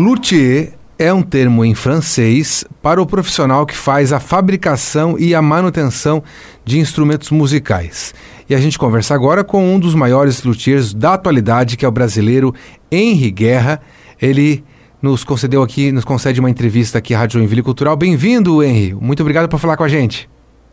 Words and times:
Luthier 0.00 0.72
é 0.98 1.12
um 1.12 1.22
termo 1.22 1.62
em 1.62 1.74
francês 1.74 2.64
para 2.80 3.02
o 3.02 3.06
profissional 3.06 3.66
que 3.66 3.76
faz 3.76 4.14
a 4.14 4.18
fabricação 4.18 5.18
e 5.18 5.34
a 5.34 5.42
manutenção 5.42 6.24
de 6.64 6.78
instrumentos 6.78 7.30
musicais. 7.30 8.14
E 8.48 8.54
a 8.54 8.58
gente 8.58 8.78
conversa 8.78 9.14
agora 9.14 9.44
com 9.44 9.62
um 9.62 9.78
dos 9.78 9.94
maiores 9.94 10.42
luthiers 10.42 10.94
da 10.94 11.12
atualidade, 11.12 11.76
que 11.76 11.84
é 11.84 11.88
o 11.88 11.92
brasileiro 11.92 12.54
Henri 12.90 13.30
Guerra. 13.30 13.78
Ele 14.20 14.64
nos 15.02 15.22
concedeu 15.22 15.62
aqui, 15.62 15.92
nos 15.92 16.06
concede 16.06 16.40
uma 16.40 16.48
entrevista 16.48 16.96
aqui 16.96 17.14
à 17.14 17.18
Rádio 17.18 17.38
Joinville 17.38 17.62
Cultural. 17.62 17.94
Bem-vindo, 17.94 18.62
Henri. 18.62 18.94
Muito 18.94 19.20
obrigado 19.20 19.50
por 19.50 19.60
falar 19.60 19.76
com 19.76 19.84
a 19.84 19.88
gente. 19.88 20.30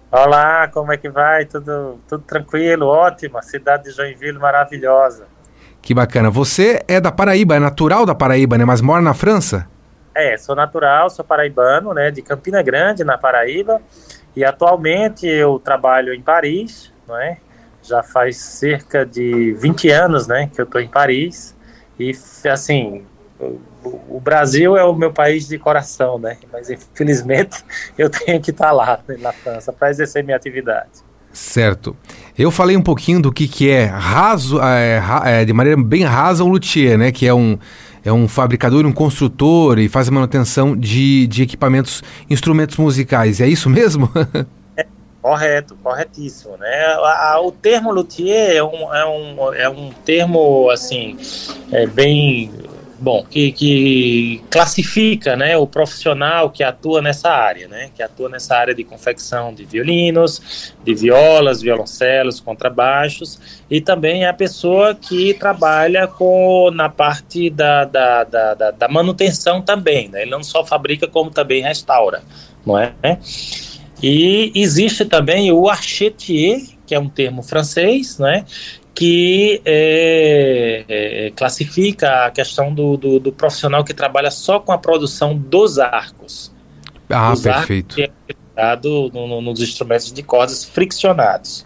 Olá, 0.10 0.70
como 0.70 0.94
é 0.94 0.96
que 0.96 1.10
vai? 1.10 1.44
Tudo, 1.44 2.00
tudo 2.08 2.24
tranquilo, 2.24 2.86
ótimo. 2.86 3.38
A 3.38 3.42
cidade 3.42 3.84
de 3.84 3.92
Joinville 3.92 4.40
maravilhosa. 4.40 5.26
Que 5.88 5.94
bacana. 5.94 6.30
Você 6.30 6.84
é 6.86 7.00
da 7.00 7.14
Paraíba, 7.14 7.56
é 7.56 7.60
natural 7.60 8.06
da 8.06 8.14
Paraíba, 8.14 8.58
né? 8.58 8.66
Mas 8.66 8.82
mora 8.82 9.02
na 9.02 9.14
França? 9.14 9.70
É, 10.14 10.36
sou 10.38 10.54
natural, 10.54 11.10
sou 11.10 11.24
paraibano, 11.24 11.94
né, 11.94 12.12
de 12.12 12.22
Campina 12.22 12.62
Grande, 12.62 13.06
na 13.06 13.18
Paraíba, 13.18 13.82
e 14.36 14.44
atualmente 14.44 15.26
eu 15.26 15.58
trabalho 15.58 16.14
em 16.14 16.22
Paris, 16.22 16.92
não 17.08 17.18
é? 17.18 17.38
Já 17.82 18.04
faz 18.04 18.36
cerca 18.36 19.06
de 19.06 19.54
20 19.54 19.90
anos, 19.90 20.28
né, 20.28 20.50
que 20.54 20.60
eu 20.60 20.66
estou 20.66 20.82
em 20.82 20.90
Paris, 20.90 21.56
e 21.98 22.12
assim, 22.52 23.06
o, 23.40 24.20
Brasil 24.20 24.76
é 24.76 24.84
o 24.84 24.94
meu 24.94 25.14
país 25.14 25.48
de 25.48 25.58
coração, 25.58 26.20
né, 26.20 26.36
mas 26.52 26.70
infelizmente 26.70 27.64
eu 27.98 28.10
tenho 28.10 28.42
que 28.42 28.52
estar 28.52 28.66
tá 28.66 28.72
lá, 28.74 29.00
né, 29.08 29.16
na 29.22 29.32
França, 29.32 29.72
para 29.72 29.90
exercer 29.90 30.22
minha 30.22 30.36
atividade. 30.36 31.07
Certo. 31.38 31.96
Eu 32.36 32.50
falei 32.50 32.76
um 32.76 32.82
pouquinho 32.82 33.22
do 33.22 33.32
que, 33.32 33.48
que 33.48 33.70
é 33.70 33.86
raso, 33.86 34.60
é, 34.60 35.00
é, 35.24 35.46
de 35.46 35.54
maneira 35.54 35.80
bem 35.80 36.04
rasa 36.04 36.44
o 36.44 36.48
luthier, 36.48 36.98
né, 36.98 37.12
que 37.12 37.28
é 37.28 37.34
um 37.34 37.60
é 38.04 38.12
um 38.12 38.28
fabricador, 38.28 38.86
um 38.86 38.92
construtor 38.92 39.78
e 39.78 39.88
faz 39.88 40.08
a 40.08 40.12
manutenção 40.12 40.76
de, 40.76 41.28
de 41.28 41.44
equipamentos, 41.44 42.02
instrumentos 42.30 42.78
musicais. 42.78 43.40
É 43.40 43.48
isso 43.48 43.70
mesmo? 43.70 44.10
é, 44.76 44.88
correto, 45.22 45.76
corretíssimo. 45.84 46.58
Né? 46.58 46.86
A, 47.04 47.34
a, 47.34 47.42
o 47.42 47.52
termo 47.52 47.92
luthier 47.92 48.56
é 48.56 48.64
um, 48.64 48.96
é 48.96 49.06
um, 49.06 49.54
é 49.54 49.70
um 49.70 49.92
termo 50.04 50.70
assim, 50.72 51.18
é 51.72 51.86
bem 51.86 52.50
bom, 53.00 53.24
que, 53.30 53.52
que 53.52 54.44
classifica 54.50 55.36
né, 55.36 55.56
o 55.56 55.68
profissional 55.68 56.50
que 56.50 56.64
atua 56.64 57.02
nessa 57.02 57.30
área, 57.30 57.68
né, 57.68 57.90
que 57.96 58.02
atua 58.02 58.28
nessa 58.30 58.56
área 58.56 58.74
de 58.74 58.84
confecção 58.84 59.54
de 59.54 59.66
violinos, 59.66 60.74
de 60.84 60.96
violas, 60.96 61.62
violoncelos, 61.62 62.40
contrabaixos, 62.40 63.40
e 63.70 63.80
também 63.80 64.24
é 64.24 64.30
a 64.30 64.34
pessoa 64.34 64.96
que 64.96 65.34
trabalha 65.36 66.08
com, 66.08 66.72
na 66.74 66.90
parte 66.90 67.50
da, 67.50 67.86
da, 67.86 68.24
da, 68.24 68.54
da, 68.54 68.72
da 68.72 68.88
manutenção 68.88 69.62
também, 69.62 70.10
né, 70.10 70.24
ele 70.24 70.32
não 70.32 70.44
só 70.44 70.66
fabrica 70.66 71.08
como 71.08 71.30
também 71.30 71.62
restaura, 71.62 72.24
não 72.66 72.78
é? 72.78 72.94
E 74.02 74.52
existe 74.56 75.06
também 75.06 75.52
o 75.52 75.70
archetier, 75.70 76.62
que 76.86 76.96
é 76.96 77.00
um 77.00 77.10
termo 77.10 77.44
francês, 77.44 78.18
né, 78.18 78.46
que 78.98 79.62
é, 79.64 80.84
é, 80.90 81.32
classifica 81.36 82.26
a 82.26 82.32
questão 82.32 82.74
do, 82.74 82.98
do, 82.98 83.20
do, 83.20 83.32
profissional 83.32 83.84
que 83.84 83.94
trabalha 83.94 84.32
só 84.32 84.60
com 84.60 84.72
a 84.72 84.78
produção 84.80 85.38
dos 85.38 85.78
arcos. 85.78 86.52
Ah, 87.08 87.32
perfeito. 87.40 88.02
Arcos 88.02 88.12
que 88.26 88.34
é 88.56 88.76
no, 88.84 89.28
no, 89.28 89.40
nos 89.40 89.62
instrumentos 89.62 90.12
de 90.12 90.24
cordas 90.24 90.64
friccionados. 90.64 91.64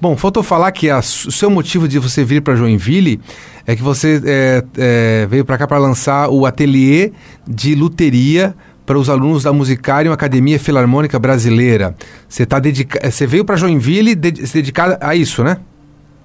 Bom, 0.00 0.16
faltou 0.16 0.40
falar 0.40 0.70
que 0.70 0.88
a, 0.88 1.00
o 1.00 1.02
seu 1.02 1.50
motivo 1.50 1.88
de 1.88 1.98
você 1.98 2.22
vir 2.22 2.42
para 2.42 2.54
Joinville 2.54 3.20
é 3.66 3.74
que 3.74 3.82
você 3.82 4.22
é, 4.24 4.62
é 4.76 5.26
veio 5.26 5.44
para 5.44 5.58
cá 5.58 5.66
para 5.66 5.78
lançar 5.78 6.28
o 6.28 6.46
ateliê 6.46 7.10
de 7.44 7.74
luteria 7.74 8.54
para 8.86 8.96
os 8.96 9.10
alunos 9.10 9.42
da 9.42 9.52
Musicarium 9.52 10.12
Academia 10.12 10.60
Filarmônica 10.60 11.18
Brasileira. 11.18 11.96
Você, 12.28 12.46
tá 12.46 12.60
dedica 12.60 13.10
você 13.10 13.26
veio 13.26 13.44
para 13.44 13.56
Joinville 13.56 14.14
de 14.14 14.46
se 14.46 14.54
dedicar 14.54 14.96
a 15.00 15.16
isso, 15.16 15.42
né? 15.42 15.58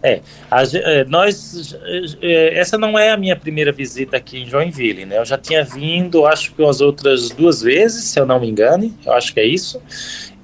É, 0.04 0.20
a, 0.52 0.64
é, 0.64 1.06
nós, 1.06 1.74
é, 2.22 2.60
essa 2.60 2.78
não 2.78 3.00
é 3.00 3.12
a 3.12 3.18
minha 3.18 3.38
primeira 3.38 3.72
visita 3.72 4.18
aqui 4.18 4.44
em 4.44 4.46
Joinville, 4.46 5.06
né? 5.06 5.18
Eu 5.18 5.24
já 5.24 5.38
tinha 5.38 5.64
vindo, 5.64 6.26
acho 6.26 6.54
que 6.54 6.62
umas 6.62 6.82
outras 6.82 7.30
duas 7.30 7.62
vezes, 7.62 8.04
se 8.04 8.20
eu 8.20 8.26
não 8.26 8.38
me 8.38 8.50
engane, 8.50 8.94
eu 9.06 9.14
acho 9.14 9.34
que 9.34 9.40
é 9.40 9.46
isso. 9.46 9.82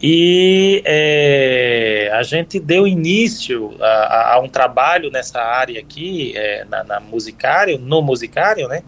E 0.02 0.82
é, 0.86 2.10
a 2.14 2.24
gente 2.24 2.58
deu 2.58 2.88
início 2.88 3.76
a, 3.82 4.36
a, 4.36 4.40
um 4.40 4.48
trabalho 4.48 5.12
nessa 5.12 5.42
área 5.42 5.78
aqui, 5.78 6.32
é, 6.38 6.64
na, 6.64 6.86
na 6.86 7.00
musicário, 7.02 7.78
no 7.78 8.02
musicário, 8.02 8.66
né? 8.70 8.82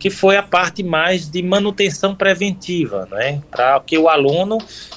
Que 0.00 0.08
foi 0.08 0.38
a 0.38 0.42
parte 0.42 0.82
mais 0.82 1.30
de 1.30 1.42
manutenção 1.42 2.14
preventiva, 2.14 3.06
né? 3.10 3.42
Para 3.50 3.78
que 3.80 3.98
o 3.98 4.08
aluno 4.08 4.56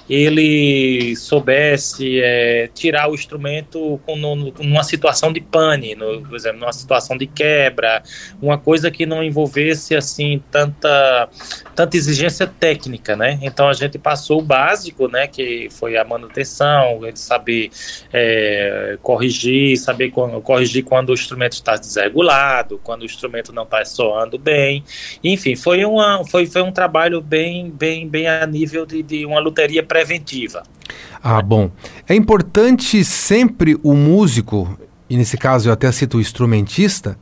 ele 0.10 1.14
soubesse 1.18 2.22
é, 2.22 2.70
tirar 2.74 3.12
o 3.12 3.14
instrumento 3.14 4.00
com, 4.06 4.16
no, 4.16 4.36
numa 4.36 4.84
situação 4.84 5.34
de 5.34 5.42
pane, 5.42 5.94
no, 5.94 6.22
por 6.22 6.36
exemplo, 6.38 6.62
numa 6.62 6.72
situação 6.72 7.18
de 7.18 7.28
quebra, 7.28 8.02
uma 8.42 8.58
coisa 8.58 8.90
que 8.90 9.06
não 9.06 9.22
envolvesse 9.22 9.94
assim 9.94 10.42
tanta 10.50 11.28
tanta 11.76 11.98
exigência 11.98 12.48
técnica, 12.48 13.16
né? 13.16 13.38
Então 13.42 13.68
a 13.68 13.74
gente 13.74 14.00
passou 14.00 14.40
o 14.40 14.44
básico, 14.44 15.10
né? 15.10 15.28
Que 15.28 15.68
foi 15.70 15.98
a 15.98 16.06
manutenção, 16.06 17.02
de 17.12 17.20
saber 17.20 17.72
é, 18.14 18.98
corrigir, 19.02 19.78
saber 19.78 20.12
corrigir 20.12 20.86
quando 20.86 21.10
o 21.10 21.14
instrumento 21.14 21.54
está 21.54 21.76
desregulado, 21.76 22.80
quando 22.82 23.02
o 23.02 23.06
instrumento 23.06 23.52
não 23.52 23.64
está 23.64 23.84
soando 23.84 24.38
bem, 24.38 24.82
enfim, 25.24 25.56
foi, 25.56 25.86
uma, 25.86 26.24
foi, 26.26 26.46
foi 26.46 26.62
um 26.62 26.72
trabalho 26.72 27.22
bem, 27.22 27.72
bem, 27.72 28.08
bem 28.08 28.28
a 28.28 28.46
nível 28.46 28.86
de, 28.86 29.02
de 29.04 29.26
uma 29.26 29.40
loteria 29.40 29.84
preventiva. 29.84 30.64
Ah, 31.22 31.42
bom. 31.42 31.72
É 32.08 32.16
importante 32.16 33.04
sempre 33.04 33.78
o 33.84 33.94
músico, 33.94 34.78
e 35.10 35.16
nesse 35.16 35.38
caso 35.38 35.70
eu 35.70 35.74
até 35.74 35.92
cito 35.92 36.18
o 36.18 36.22
instrumentista, 36.22 37.18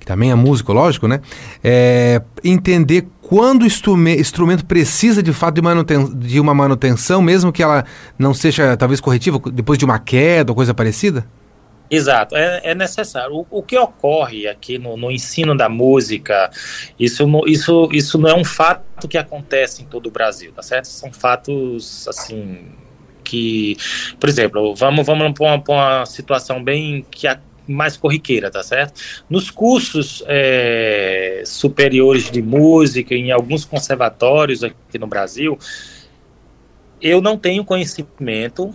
que 0.00 0.06
também 0.06 0.30
é 0.30 0.34
músico, 0.34 0.72
lógico, 0.72 1.06
né? 1.06 1.20
É, 1.62 2.20
entender 2.42 3.06
quando 3.20 3.62
o 3.62 3.66
instrumento 3.66 4.66
precisa 4.66 5.22
de 5.22 5.32
fato 5.32 5.54
de, 5.54 5.62
manuten 5.62 6.12
de 6.16 6.40
uma 6.40 6.52
manutenção, 6.52 7.22
mesmo 7.22 7.52
que 7.52 7.62
ela 7.62 7.84
não 8.18 8.34
seja 8.34 8.76
talvez 8.76 9.00
corretiva, 9.00 9.40
depois 9.52 9.78
de 9.78 9.84
uma 9.84 9.98
queda 9.98 10.50
ou 10.50 10.56
coisa 10.56 10.74
parecida? 10.74 11.24
Exato, 11.90 12.34
é, 12.36 12.60
é 12.64 12.74
necessário. 12.74 13.36
O, 13.36 13.46
o, 13.58 13.62
que 13.62 13.76
ocorre 13.76 14.48
aqui 14.48 14.78
no, 14.78 14.96
no, 14.96 15.10
ensino 15.10 15.54
da 15.54 15.68
música, 15.68 16.50
isso, 16.98 17.28
isso, 17.46 17.88
isso 17.92 18.18
não 18.18 18.30
é 18.30 18.34
um 18.34 18.44
fato 18.44 19.06
que 19.06 19.18
acontece 19.18 19.82
em 19.82 19.86
todo 19.86 20.06
o 20.06 20.10
Brasil, 20.10 20.52
tá 20.52 20.62
certo? 20.62 20.86
São 20.86 21.12
fatos, 21.12 22.08
assim, 22.08 22.72
que, 23.22 23.76
por 24.18 24.28
exemplo, 24.28 24.74
vamos, 24.74 25.04
vamos 25.06 25.32
para 25.32 25.46
uma, 25.46 25.64
uma 25.68 26.06
situação 26.06 26.64
bem 26.64 27.04
que 27.10 27.26
a, 27.26 27.38
mais 27.66 27.96
corriqueira, 27.96 28.50
tá 28.50 28.62
certo? 28.62 29.00
Nos 29.28 29.50
cursos 29.50 30.22
é, 30.26 31.42
superiores 31.46 32.30
de 32.30 32.42
música, 32.42 33.14
em 33.14 33.30
alguns 33.30 33.64
conservatórios 33.64 34.64
aqui 34.64 34.98
no 34.98 35.06
Brasil, 35.06 35.58
eu 37.00 37.20
não 37.20 37.36
tenho 37.36 37.64
conhecimento 37.64 38.74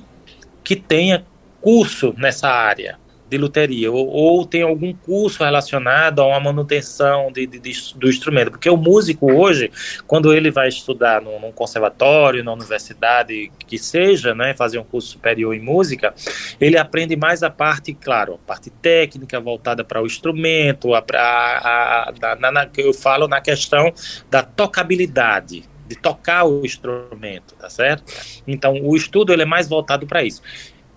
que 0.63 0.75
tenha 0.75 1.25
curso 1.67 2.15
nessa 2.17 2.47
área 2.47 2.97
de 3.29 3.37
luteria, 3.37 3.91
ou, 3.91 4.07
ou, 4.07 4.45
tem 4.45 4.61
algum 4.61 4.93
curso 4.93 5.43
relacionado 5.43 6.21
a 6.21 6.25
uma 6.25 6.39
manutenção 6.39 7.29
de, 7.29 7.45
de, 7.45 7.59
de, 7.59 7.73
do 7.93 8.07
instrumento, 8.07 8.51
porque 8.51 8.69
o 8.69 8.77
músico 8.77 9.29
hoje, 9.33 9.69
quando 10.07 10.33
ele 10.33 10.49
vai 10.49 10.69
estudar 10.69 11.21
no, 11.21 11.37
num 11.41 11.51
conservatório, 11.51 12.41
na 12.41 12.53
universidade 12.53 13.51
que 13.67 13.77
seja, 13.77 14.33
né, 14.33 14.53
fazer 14.53 14.79
um 14.79 14.83
curso 14.85 15.09
superior 15.09 15.53
em 15.53 15.59
música, 15.59 16.13
ele 16.57 16.77
aprende 16.77 17.17
mais 17.17 17.43
a 17.43 17.49
parte, 17.49 17.93
claro, 17.93 18.35
a 18.35 18.47
parte 18.47 18.69
técnica 18.69 19.37
voltada 19.41 19.83
para 19.83 20.01
o 20.01 20.05
instrumento, 20.05 20.93
a, 20.93 21.03
a, 21.15 22.09
a, 22.09 22.35
na, 22.39 22.49
na, 22.49 22.69
eu 22.77 22.93
falo 22.93 23.27
na 23.27 23.41
questão 23.41 23.93
da 24.31 24.41
tocabilidade, 24.41 25.65
de 25.85 25.95
tocar 25.97 26.45
o 26.45 26.65
instrumento, 26.65 27.55
tá 27.55 27.69
certo? 27.69 28.03
Então, 28.45 28.77
o 28.81 28.95
estudo 28.95 29.33
ele 29.33 29.43
é 29.43 29.45
mais 29.45 29.67
voltado 29.67 30.07
para 30.07 30.23
isso 30.23 30.41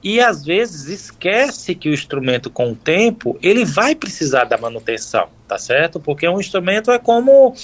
e 0.03 0.21
às 0.21 0.45
vezes 0.45 0.87
esquece 0.87 1.75
que 1.75 1.89
o 1.89 1.95
instrumento 1.95 2.51
com 2.51 2.73
o 2.73 2.77
tempo 2.77 3.39
ele 3.43 3.65
vai 3.65 3.95
precisar 3.95 4.45
da 4.45 4.57
manutenção, 4.57 5.29
tá 5.47 5.59
certo? 5.59 6.01
Porque 6.01 6.27
um 6.29 6.41
instrumento 6.41 6.91
é 6.91 6.99
como 6.99 7.55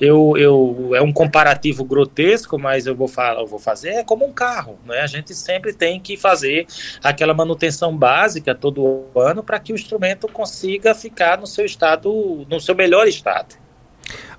eu, 0.00 0.34
eu 0.36 0.90
é 0.94 1.00
um 1.00 1.12
comparativo 1.12 1.84
grotesco, 1.84 2.58
mas 2.58 2.86
eu 2.86 2.94
vou 2.94 3.08
falar, 3.08 3.40
eu 3.40 3.46
vou 3.46 3.58
fazer 3.58 3.90
é 3.90 4.04
como 4.04 4.26
um 4.26 4.32
carro, 4.32 4.78
né? 4.84 5.00
A 5.00 5.06
gente 5.06 5.34
sempre 5.34 5.72
tem 5.72 5.98
que 5.98 6.16
fazer 6.16 6.66
aquela 7.02 7.32
manutenção 7.32 7.96
básica 7.96 8.54
todo 8.54 9.06
ano 9.16 9.42
para 9.42 9.58
que 9.58 9.72
o 9.72 9.76
instrumento 9.76 10.28
consiga 10.28 10.94
ficar 10.94 11.38
no 11.38 11.46
seu 11.46 11.64
estado, 11.64 12.46
no 12.48 12.60
seu 12.60 12.74
melhor 12.74 13.08
estado. 13.08 13.65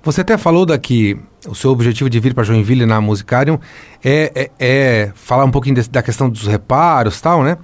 Você 0.02 0.20
até 0.20 0.38
falou 0.38 0.64
daqui, 0.64 1.18
o 1.46 1.54
seu 1.54 1.70
objetivo 1.70 2.08
de 2.08 2.20
vir 2.20 2.34
para 2.34 2.44
Joinville 2.44 2.86
na 2.86 3.00
Musicarium 3.00 3.58
é, 4.04 4.32
é, 4.34 4.50
é 4.58 5.12
falar 5.14 5.44
um 5.44 5.50
pouquinho 5.50 5.76
de, 5.76 5.88
da 5.88 6.02
questão 6.02 6.28
dos 6.28 6.46
reparos 6.46 7.20
tal, 7.20 7.42
né? 7.42 7.58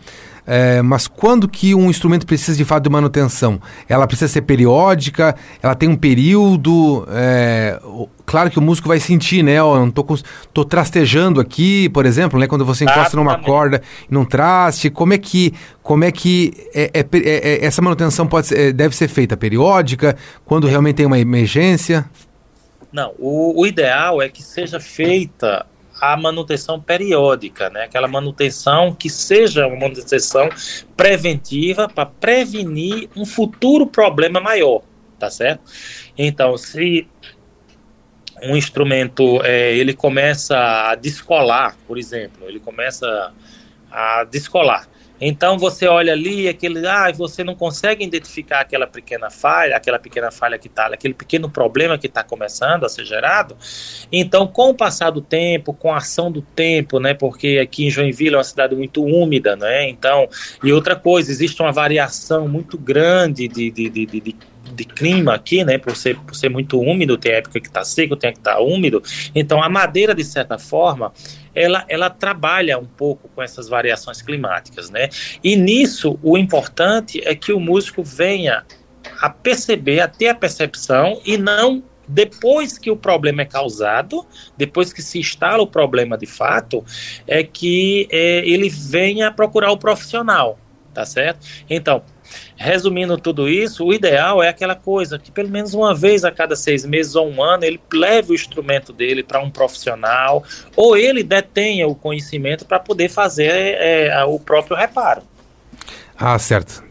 É, 0.46 0.82
mas 0.82 1.06
quando 1.06 1.48
que 1.48 1.74
um 1.74 1.88
instrumento 1.88 2.26
precisa 2.26 2.56
de 2.56 2.64
fato 2.64 2.84
de 2.84 2.90
manutenção? 2.90 3.58
Ela 3.88 4.06
precisa 4.06 4.30
ser 4.30 4.42
periódica? 4.42 5.34
Ela 5.62 5.74
tem 5.74 5.88
um 5.88 5.96
período? 5.96 7.06
É, 7.10 7.80
claro 8.26 8.50
que 8.50 8.58
o 8.58 8.62
músico 8.62 8.88
vai 8.88 9.00
sentir, 9.00 9.42
né? 9.42 9.58
Eu 9.58 9.76
não 9.76 9.90
tô, 9.90 10.04
tô 10.52 10.64
trastejando 10.64 11.40
aqui, 11.40 11.88
por 11.88 12.04
exemplo, 12.04 12.38
né? 12.38 12.46
Quando 12.46 12.64
você 12.64 12.84
encosta 12.84 13.16
numa 13.16 13.38
corda 13.38 13.80
num 14.10 14.24
traste, 14.24 14.90
como 14.90 15.14
é 15.14 15.18
que, 15.18 15.54
como 15.82 16.04
é 16.04 16.12
que 16.12 16.52
é, 16.74 16.90
é, 16.92 17.00
é, 17.00 17.48
é 17.62 17.64
essa 17.64 17.80
manutenção 17.80 18.26
pode 18.26 18.48
ser, 18.48 18.72
deve 18.74 18.94
ser 18.94 19.08
feita 19.08 19.38
periódica, 19.38 20.14
quando 20.44 20.66
realmente 20.66 20.96
tem 20.96 21.06
uma 21.06 21.18
emergência? 21.18 22.04
Não, 22.94 23.12
o, 23.18 23.60
o 23.60 23.66
ideal 23.66 24.22
é 24.22 24.28
que 24.28 24.40
seja 24.40 24.78
feita 24.78 25.66
a 26.00 26.16
manutenção 26.16 26.80
periódica, 26.80 27.68
né? 27.68 27.82
Aquela 27.82 28.06
manutenção 28.06 28.94
que 28.94 29.10
seja 29.10 29.66
uma 29.66 29.88
manutenção 29.88 30.48
preventiva 30.96 31.88
para 31.88 32.06
prevenir 32.06 33.10
um 33.16 33.26
futuro 33.26 33.84
problema 33.84 34.38
maior, 34.38 34.82
tá 35.18 35.28
certo? 35.28 35.68
Então, 36.16 36.56
se 36.56 37.08
um 38.40 38.56
instrumento 38.56 39.42
é, 39.42 39.74
ele 39.74 39.92
começa 39.92 40.56
a 40.56 40.94
descolar, 40.94 41.76
por 41.88 41.98
exemplo, 41.98 42.48
ele 42.48 42.60
começa 42.60 43.34
a 43.90 44.22
descolar. 44.22 44.88
Então 45.20 45.58
você 45.58 45.86
olha 45.86 46.12
ali 46.12 46.48
aquele, 46.48 46.86
ah, 46.86 47.10
você 47.12 47.44
não 47.44 47.54
consegue 47.54 48.04
identificar 48.04 48.60
aquela 48.60 48.86
pequena 48.86 49.30
falha, 49.30 49.76
aquela 49.76 49.98
pequena 49.98 50.30
falha 50.30 50.58
que 50.58 50.66
está, 50.66 50.86
aquele 50.86 51.14
pequeno 51.14 51.48
problema 51.48 51.96
que 51.96 52.06
está 52.06 52.22
começando 52.22 52.84
a 52.84 52.88
ser 52.88 53.04
gerado. 53.04 53.56
Então, 54.10 54.46
com 54.46 54.70
o 54.70 54.74
passar 54.74 55.10
do 55.10 55.20
tempo, 55.20 55.72
com 55.72 55.92
a 55.92 55.98
ação 55.98 56.30
do 56.30 56.42
tempo, 56.42 56.98
né, 56.98 57.14
porque 57.14 57.58
aqui 57.62 57.86
em 57.86 57.90
Joinville 57.90 58.34
é 58.34 58.38
uma 58.38 58.44
cidade 58.44 58.74
muito 58.74 59.04
úmida, 59.04 59.56
né, 59.56 59.88
então, 59.88 60.28
e 60.62 60.72
outra 60.72 60.96
coisa, 60.96 61.30
existe 61.30 61.62
uma 61.62 61.72
variação 61.72 62.48
muito 62.48 62.76
grande 62.76 63.46
de, 63.48 63.70
de, 63.70 63.88
de, 63.88 64.06
de 64.06 64.36
de 64.72 64.84
clima 64.84 65.34
aqui, 65.34 65.62
né, 65.62 65.78
por 65.78 65.94
ser, 65.94 66.16
por 66.18 66.34
ser 66.34 66.48
muito 66.48 66.80
úmido, 66.80 67.18
tem 67.18 67.32
época 67.32 67.60
que 67.60 67.66
está 67.66 67.84
seco, 67.84 68.16
tem 68.16 68.32
que 68.32 68.38
está 68.38 68.58
úmido. 68.58 69.02
Então, 69.34 69.62
a 69.62 69.68
madeira, 69.68 70.14
de 70.14 70.24
certa 70.24 70.58
forma, 70.58 71.12
ela, 71.54 71.84
ela 71.88 72.10
trabalha 72.10 72.78
um 72.78 72.86
pouco 72.86 73.28
com 73.28 73.42
essas 73.42 73.68
variações 73.68 74.20
climáticas, 74.20 74.90
né? 74.90 75.08
E 75.42 75.56
nisso, 75.56 76.18
o 76.22 76.36
importante 76.36 77.20
é 77.24 77.34
que 77.34 77.52
o 77.52 77.60
músico 77.60 78.02
venha 78.02 78.64
a 79.20 79.30
perceber, 79.30 80.00
a 80.00 80.08
ter 80.08 80.28
a 80.28 80.34
percepção 80.34 81.20
e 81.24 81.36
não 81.36 81.82
depois 82.06 82.78
que 82.78 82.90
o 82.90 82.96
problema 82.96 83.42
é 83.42 83.44
causado, 83.44 84.26
depois 84.56 84.92
que 84.92 85.02
se 85.02 85.18
instala 85.18 85.62
o 85.62 85.66
problema 85.66 86.18
de 86.18 86.26
fato, 86.26 86.84
é 87.26 87.42
que 87.42 88.06
é, 88.10 88.46
ele 88.46 88.68
venha 88.68 89.30
procurar 89.32 89.70
o 89.70 89.78
profissional, 89.78 90.58
tá 90.92 91.04
certo? 91.06 91.46
Então, 91.68 92.02
Resumindo 92.56 93.16
tudo 93.18 93.48
isso, 93.48 93.84
o 93.84 93.92
ideal 93.92 94.42
é 94.42 94.48
aquela 94.48 94.74
coisa 94.74 95.18
que 95.18 95.30
pelo 95.30 95.48
menos 95.48 95.74
uma 95.74 95.94
vez 95.94 96.24
a 96.24 96.30
cada 96.30 96.56
seis 96.56 96.84
meses 96.84 97.14
ou 97.14 97.28
um 97.28 97.42
ano 97.42 97.64
ele 97.64 97.80
leve 97.92 98.32
o 98.32 98.34
instrumento 98.34 98.92
dele 98.92 99.22
para 99.22 99.40
um 99.40 99.50
profissional 99.50 100.42
ou 100.76 100.96
ele 100.96 101.22
detenha 101.22 101.86
o 101.86 101.94
conhecimento 101.94 102.64
para 102.64 102.78
poder 102.78 103.08
fazer 103.08 103.50
é, 103.50 104.24
o 104.24 104.38
próprio 104.38 104.76
reparo. 104.76 105.22
Ah, 106.16 106.38
certo. 106.38 106.82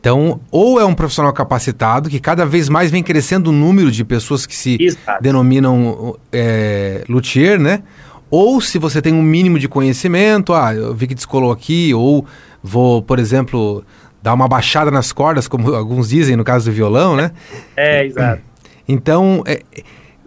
Então, 0.00 0.40
ou 0.50 0.80
é 0.80 0.84
um 0.84 0.94
profissional 0.94 1.30
capacitado, 1.32 2.08
que 2.08 2.18
cada 2.18 2.46
vez 2.46 2.70
mais 2.70 2.90
vem 2.90 3.02
crescendo 3.02 3.50
o 3.50 3.52
número 3.52 3.90
de 3.90 4.02
pessoas 4.02 4.46
que 4.46 4.56
se 4.56 4.78
Exato. 4.80 5.22
denominam 5.22 6.18
é, 6.32 7.04
luthier, 7.06 7.60
né? 7.60 7.82
Ou 8.30 8.60
se 8.62 8.78
você 8.78 9.02
tem 9.02 9.12
um 9.12 9.22
mínimo 9.22 9.58
de 9.58 9.68
conhecimento, 9.68 10.54
ah, 10.54 10.72
eu 10.72 10.94
vi 10.94 11.06
que 11.06 11.14
descolou 11.14 11.52
aqui, 11.52 11.92
ou 11.92 12.24
vou, 12.62 13.02
por 13.02 13.18
exemplo, 13.18 13.84
dar 14.22 14.34
uma 14.34 14.48
baixada 14.48 14.90
nas 14.90 15.12
cordas, 15.12 15.48
como 15.48 15.72
alguns 15.74 16.08
dizem 16.10 16.36
no 16.36 16.44
caso 16.44 16.70
do 16.70 16.72
violão, 16.72 17.16
né? 17.16 17.32
É, 17.76 18.04
exato. 18.04 18.42
Então, 18.86 19.42
é, 19.46 19.62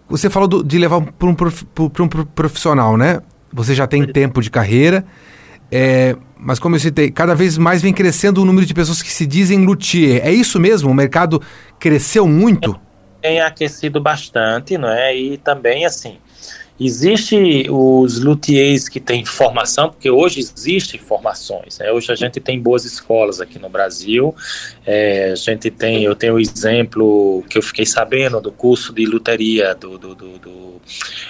você 0.08 0.30
falou 0.30 0.48
do, 0.48 0.64
de 0.64 0.78
levar 0.78 1.00
para 1.00 1.28
um, 1.28 1.34
prof, 1.34 1.64
um 1.78 2.08
profissional, 2.08 2.96
né? 2.96 3.20
Você 3.52 3.74
já 3.74 3.86
tem 3.86 4.06
tempo 4.06 4.40
de 4.42 4.50
carreira, 4.50 5.04
é, 5.70 6.16
mas 6.38 6.58
como 6.58 6.76
eu 6.76 6.80
citei, 6.80 7.10
cada 7.10 7.34
vez 7.34 7.56
mais 7.56 7.80
vem 7.80 7.92
crescendo 7.92 8.42
o 8.42 8.44
número 8.44 8.66
de 8.66 8.74
pessoas 8.74 9.00
que 9.00 9.12
se 9.12 9.26
dizem 9.26 9.64
luthier. 9.64 10.26
É 10.26 10.32
isso 10.32 10.58
mesmo? 10.60 10.90
O 10.90 10.94
mercado 10.94 11.40
cresceu 11.78 12.26
muito? 12.26 12.78
Tem 13.22 13.40
aquecido 13.40 14.00
bastante, 14.00 14.76
não 14.76 14.88
é? 14.88 15.16
E 15.16 15.38
também, 15.38 15.86
assim, 15.86 16.18
Existe 16.78 17.66
os 17.70 18.18
luthiers 18.18 18.88
que 18.88 18.98
têm 18.98 19.24
formação, 19.24 19.90
porque 19.90 20.10
hoje 20.10 20.40
existem 20.40 20.98
formações. 20.98 21.78
Né? 21.78 21.92
Hoje 21.92 22.10
a 22.10 22.16
gente 22.16 22.40
tem 22.40 22.60
boas 22.60 22.84
escolas 22.84 23.40
aqui 23.40 23.60
no 23.60 23.68
Brasil. 23.68 24.34
É, 24.84 25.30
a 25.30 25.34
gente 25.36 25.70
tem, 25.70 26.02
eu 26.02 26.16
tenho 26.16 26.34
o 26.34 26.40
exemplo 26.40 27.44
que 27.48 27.56
eu 27.56 27.62
fiquei 27.62 27.86
sabendo 27.86 28.40
do 28.40 28.50
curso 28.50 28.92
de 28.92 29.06
luteria 29.06 29.72
do, 29.72 29.96
do, 29.96 30.14
do, 30.16 30.38
do 30.38 30.80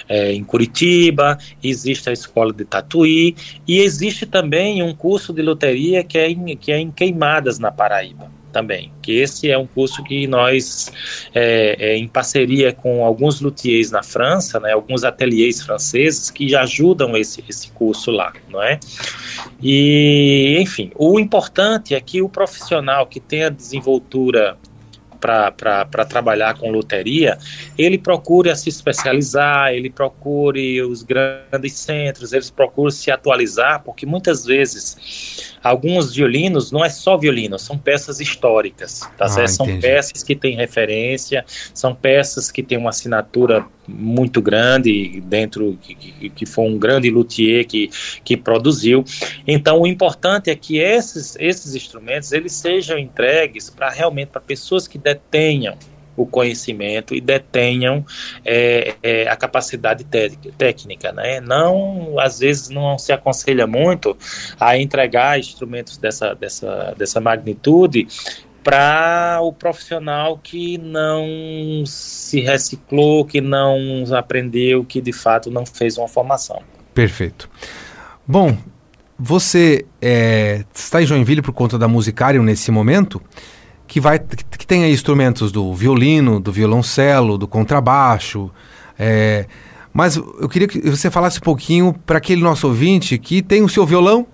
é, 0.09 0.31
em 0.33 0.43
Curitiba. 0.43 1.37
Existe 1.63 2.09
a 2.09 2.13
escola 2.13 2.51
de 2.51 2.65
Tatuí 2.65 3.35
e 3.67 3.81
existe 3.81 4.25
também 4.25 4.81
um 4.81 4.95
curso 4.95 5.31
de 5.31 5.43
luteria 5.43 6.03
que 6.03 6.17
é 6.17 6.27
em, 6.27 6.57
que 6.57 6.71
é 6.71 6.79
em 6.79 6.89
Queimadas 6.89 7.59
na 7.59 7.71
Paraíba 7.71 8.34
também, 8.55 8.89
que 9.01 9.19
esse 9.19 9.51
é 9.51 9.57
um 9.57 9.67
curso 9.67 10.01
que 10.01 10.27
nós, 10.27 10.89
é, 11.33 11.75
é, 11.77 11.97
em 11.97 12.07
parceria 12.07 12.71
com 12.71 13.03
alguns 13.03 13.41
luthiers 13.41 13.91
na 13.91 14.01
França, 14.01 14.61
né, 14.61 14.71
alguns 14.71 15.03
ateliês 15.03 15.61
franceses 15.61 16.31
que 16.31 16.55
ajudam 16.55 17.17
esse, 17.17 17.43
esse 17.49 17.69
curso 17.71 18.11
lá, 18.11 18.31
não 18.49 18.63
é? 18.63 18.79
E, 19.61 20.57
enfim, 20.61 20.89
o 20.95 21.19
importante 21.19 21.93
é 21.93 21.99
que 21.99 22.21
o 22.21 22.29
profissional 22.29 23.05
que 23.07 23.19
tem 23.19 23.43
a 23.43 23.49
desenvoltura 23.49 24.57
para 25.19 26.05
trabalhar 26.05 26.57
com 26.57 26.69
loteria, 26.69 27.37
ele 27.77 27.97
procure 27.97 28.55
se 28.55 28.69
especializar, 28.69 29.73
ele 29.73 29.89
procure 29.89 30.81
os 30.83 31.01
grandes 31.01 31.73
centros, 31.73 32.31
eles 32.31 32.49
procuram 32.49 32.91
se 32.91 33.09
atualizar, 33.09 33.81
porque 33.83 34.05
muitas 34.05 34.45
vezes 34.45 35.54
alguns 35.65 36.13
violinos 36.13 36.71
não 36.71 36.85
é 36.85 36.89
só 36.89 37.17
violino, 37.17 37.57
são 37.57 37.75
peças 37.75 38.19
históricas, 38.19 38.99
tá 39.17 39.25
ah, 39.25 39.29
certo? 39.29 39.49
São 39.49 39.79
peças 39.79 40.21
que 40.21 40.35
têm 40.35 40.55
referência, 40.55 41.43
são 41.73 41.95
peças 41.95 42.51
que 42.51 42.61
têm 42.61 42.77
uma 42.77 42.91
assinatura 42.91 43.65
muito 43.87 44.43
grande 44.43 45.19
dentro 45.21 45.75
que, 45.81 45.95
que, 45.95 46.29
que 46.29 46.45
foi 46.45 46.65
um 46.65 46.77
grande 46.77 47.09
luthier 47.09 47.65
que, 47.65 47.89
que 48.23 48.37
produziu. 48.37 49.03
Então 49.47 49.81
o 49.81 49.87
importante 49.87 50.51
é 50.51 50.55
que 50.55 50.77
esses, 50.77 51.35
esses 51.39 51.73
instrumentos 51.73 52.31
eles 52.31 52.53
sejam 52.53 52.99
entregues 52.99 53.67
para 53.67 53.89
realmente 53.89 54.27
para 54.27 54.41
pessoas 54.41 54.87
que 54.87 54.99
detenham 54.99 55.75
o 56.15 56.25
conhecimento 56.25 57.13
e 57.13 57.21
detenham 57.21 58.05
é, 58.43 58.95
é, 59.01 59.27
a 59.27 59.35
capacidade 59.35 60.05
técnica, 60.57 61.11
né? 61.11 61.39
Não, 61.41 62.19
às 62.19 62.39
vezes 62.39 62.69
não 62.69 62.97
se 62.97 63.11
aconselha 63.11 63.67
muito 63.67 64.17
a 64.59 64.77
entregar 64.77 65.39
instrumentos 65.39 65.97
dessa, 65.97 66.33
dessa, 66.33 66.93
dessa 66.97 67.19
magnitude 67.19 68.07
para 68.63 69.39
o 69.43 69.53
profissional 69.53 70.39
que 70.41 70.77
não 70.79 71.83
se 71.85 72.41
reciclou, 72.41 73.23
que 73.23 73.39
não 73.39 73.77
aprendeu, 74.17 74.83
que 74.83 74.99
de 74.99 75.13
fato 75.13 75.51
não 75.51 75.65
fez 75.65 75.99
uma 75.99 76.07
formação. 76.07 76.63
Perfeito. 76.91 77.47
Bom, 78.25 78.57
você 79.19 79.85
é, 80.01 80.65
está 80.73 80.99
em 81.01 81.05
Joinville 81.05 81.43
por 81.43 81.53
conta 81.53 81.77
da 81.77 81.87
Musicário 81.87 82.41
nesse 82.41 82.71
momento 82.71 83.21
que 83.95 84.01
vai 84.01 84.19
que 84.19 84.73
aí 84.73 84.91
instrumentos 84.91 85.53
do 85.53 85.73
violino, 85.73 86.37
do 86.37 86.51
violoncelo, 86.51 87.37
do 87.37 87.47
contrabaixo. 87.47 88.51
É, 88.99 89.45
mas 89.93 90.17
eu 90.17 90.49
queria 90.49 90.67
que 90.67 90.81
você 90.81 91.09
falasse 91.09 91.37
um 91.37 91.41
pouquinho 91.41 91.95
para 92.05 92.17
aquele 92.17 92.41
nosso 92.41 92.67
ouvinte 92.67 93.17
que 93.17 93.41
tem 93.41 93.63
o 93.63 93.69
seu 93.69 93.85
violão, 93.85 94.27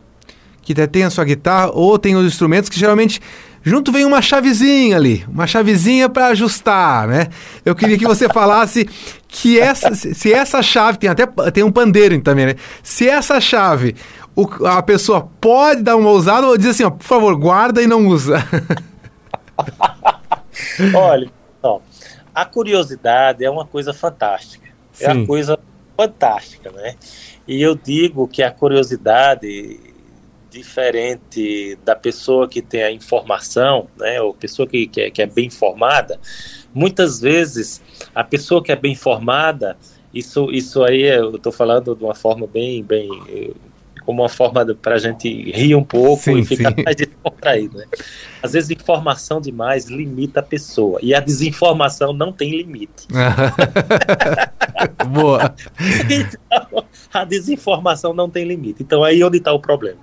que 0.63 0.73
tem 0.87 1.03
a 1.03 1.11
sua 1.11 1.23
guitarra 1.25 1.69
ou 1.75 1.99
tem 1.99 2.15
os 2.15 2.25
instrumentos 2.25 2.71
que 2.71 2.79
geralmente 2.79 3.21
junto 3.61 3.91
vem 3.91 4.03
uma 4.03 4.19
chavezinha 4.19 4.95
ali, 4.95 5.23
uma 5.31 5.45
chavezinha 5.45 6.09
para 6.09 6.29
ajustar, 6.29 7.07
né? 7.07 7.27
Eu 7.63 7.75
queria 7.75 7.99
que 7.99 8.07
você 8.07 8.27
falasse 8.27 8.89
que 9.27 9.59
essa, 9.59 9.93
se 9.93 10.33
essa 10.33 10.63
chave 10.63 10.97
tem 10.97 11.07
até 11.07 11.27
tem 11.51 11.63
um 11.63 11.71
pandeiro 11.71 12.19
também, 12.21 12.47
né? 12.47 12.55
Se 12.81 13.07
essa 13.07 13.39
chave 13.39 13.95
o, 14.35 14.47
a 14.65 14.81
pessoa 14.81 15.29
pode 15.39 15.83
dar 15.83 15.97
uma 15.97 16.09
ousada 16.09 16.47
ou 16.47 16.57
diz 16.57 16.65
assim, 16.65 16.83
ó, 16.83 16.89
por 16.89 17.05
favor, 17.05 17.35
guarda 17.35 17.79
e 17.79 17.85
não 17.85 18.07
usa. 18.07 18.43
Olha, 20.95 21.29
ó, 21.61 21.79
a 22.33 22.45
curiosidade 22.45 23.43
é 23.43 23.49
uma 23.49 23.65
coisa 23.65 23.93
fantástica. 23.93 24.69
Sim. 24.91 25.05
É 25.05 25.13
uma 25.13 25.25
coisa 25.25 25.59
fantástica, 25.97 26.71
né? 26.71 26.95
E 27.47 27.61
eu 27.61 27.75
digo 27.75 28.27
que 28.27 28.41
a 28.41 28.51
curiosidade, 28.51 29.79
diferente 30.49 31.77
da 31.83 31.95
pessoa 31.95 32.47
que 32.47 32.61
tem 32.61 32.83
a 32.83 32.91
informação, 32.91 33.87
né, 33.97 34.21
ou 34.21 34.33
pessoa 34.33 34.67
que, 34.67 34.87
que, 34.87 35.01
é, 35.01 35.09
que 35.09 35.21
é 35.21 35.25
bem 35.25 35.45
informada, 35.45 36.19
muitas 36.73 37.21
vezes 37.21 37.81
a 38.13 38.23
pessoa 38.23 38.63
que 38.63 38.71
é 38.71 38.75
bem 38.75 38.91
informada, 38.91 39.77
isso, 40.13 40.51
isso 40.51 40.83
aí 40.83 41.03
eu 41.03 41.35
estou 41.35 41.51
falando 41.51 41.95
de 41.95 42.03
uma 42.03 42.15
forma 42.15 42.45
bem, 42.45 42.83
bem 42.83 43.09
como 44.05 44.21
uma 44.21 44.29
forma 44.29 44.65
para 44.75 44.95
a 44.95 44.97
gente 44.97 45.29
rir 45.51 45.75
um 45.75 45.83
pouco 45.83 46.23
sim, 46.23 46.39
e 46.39 46.45
ficar 46.45 46.73
sim. 46.75 46.83
mais 46.83 46.95
descontraído. 46.95 47.77
Né? 47.77 47.85
Às 48.41 48.53
vezes, 48.53 48.69
informação 48.69 49.39
demais 49.39 49.85
limita 49.85 50.39
a 50.39 50.43
pessoa 50.43 50.99
e 51.01 51.13
a 51.13 51.19
desinformação 51.19 52.13
não 52.13 52.31
tem 52.31 52.51
limite. 52.51 53.07
Boa. 55.09 55.53
Então, 56.09 56.85
a 57.13 57.23
desinformação 57.23 58.13
não 58.13 58.29
tem 58.29 58.45
limite. 58.45 58.81
Então, 58.83 59.03
aí 59.03 59.21
é 59.21 59.25
onde 59.25 59.37
está 59.37 59.53
o 59.53 59.59
problema. 59.59 59.99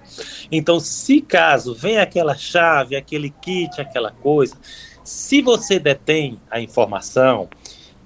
Então, 0.50 0.78
se 0.78 1.20
caso 1.20 1.74
vem 1.74 1.98
aquela 1.98 2.36
chave, 2.36 2.96
aquele 2.96 3.30
kit, 3.30 3.80
aquela 3.80 4.10
coisa, 4.10 4.56
se 5.02 5.40
você 5.40 5.78
detém 5.78 6.40
a 6.50 6.60
informação, 6.60 7.48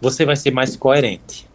você 0.00 0.24
vai 0.24 0.36
ser 0.36 0.50
mais 0.50 0.76
coerente. 0.76 1.51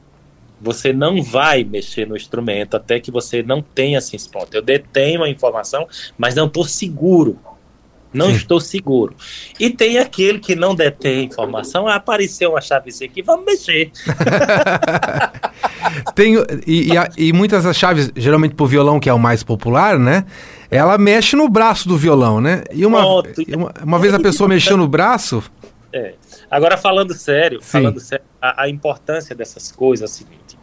Você 0.62 0.92
não 0.92 1.22
vai 1.22 1.64
mexer 1.64 2.08
no 2.08 2.16
instrumento 2.16 2.76
até 2.76 3.00
que 3.00 3.12
você 3.12 3.44
não 3.44 3.62
tenha 3.62 4.00
assim, 4.00 4.18
pronto. 4.32 4.54
Eu 4.54 4.62
detenho 4.62 5.24
a 5.24 5.30
informação, 5.30 5.88
mas 6.18 6.36
não 6.36 6.48
estou 6.48 6.66
seguro 6.66 7.40
não 8.14 8.28
Sim. 8.28 8.36
estou 8.36 8.60
seguro. 8.60 9.16
E 9.60 9.70
tem 9.70 10.00
aquele 10.00 10.40
que 10.40 10.56
não 10.56 10.74
detém 10.74 11.26
informação, 11.26 11.88
apareceu 11.88 12.52
uma 12.52 12.62
chavezinha 12.62 13.10
aqui, 13.10 13.22
vamos 13.22 13.46
mexer. 13.46 13.92
tem, 16.16 16.36
e, 16.66 16.90
e, 16.90 17.28
e, 17.28 17.34
muitas 17.34 17.64
das 17.64 17.78
chaves, 17.78 18.12
geralmente 18.16 18.56
pro 18.56 18.66
violão, 18.66 19.00
que 19.00 19.10
é 19.10 19.14
o 19.14 19.20
mais 19.20 19.44
popular, 19.44 20.00
né? 20.00 20.26
Ela 20.70 20.98
mexe 20.98 21.36
no 21.36 21.48
braço 21.48 21.88
do 21.88 21.98
violão, 21.98 22.42
né? 22.42 22.64
E 22.74 22.86
uma, 22.86 23.06
uma, 23.06 23.74
uma, 23.84 24.00
vez 24.00 24.14
a 24.14 24.20
pessoa 24.20 24.50
mexeu 24.50 24.76
no 24.76 24.88
braço. 24.88 25.44
É. 25.94 26.14
Agora, 26.50 26.78
falando 26.78 27.14
sério, 27.14 27.62
Sim. 27.62 27.68
falando 27.68 28.00
sério, 28.00 28.26
a, 28.42 28.64
a 28.64 28.70
importância 28.70 29.36
dessas 29.36 29.72
coisas 29.72 30.10
é 30.10 30.14
a 30.14 30.16
seguinte 30.16 30.58